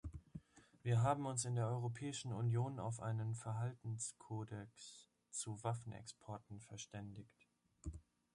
Wir 0.81 1.03
haben 1.03 1.27
uns 1.27 1.45
in 1.45 1.53
der 1.53 1.67
Europäischen 1.67 2.33
Union 2.33 2.79
auf 2.79 2.99
einen 3.01 3.35
Verhaltenskodex 3.35 5.11
zu 5.29 5.63
Waffenexporten 5.63 6.59
verständigt. 6.59 7.45